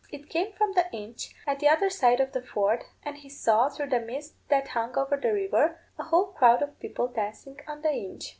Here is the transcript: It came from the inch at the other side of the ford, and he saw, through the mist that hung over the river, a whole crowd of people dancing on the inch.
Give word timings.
It 0.11 0.29
came 0.31 0.51
from 0.53 0.73
the 0.73 0.91
inch 0.91 1.35
at 1.45 1.59
the 1.59 1.67
other 1.69 1.91
side 1.91 2.19
of 2.19 2.31
the 2.31 2.41
ford, 2.41 2.85
and 3.03 3.15
he 3.17 3.29
saw, 3.29 3.69
through 3.69 3.89
the 3.89 3.99
mist 3.99 4.33
that 4.49 4.69
hung 4.69 4.97
over 4.97 5.15
the 5.15 5.31
river, 5.31 5.79
a 5.99 6.03
whole 6.05 6.31
crowd 6.31 6.63
of 6.63 6.79
people 6.79 7.07
dancing 7.07 7.59
on 7.67 7.83
the 7.83 7.91
inch. 7.91 8.25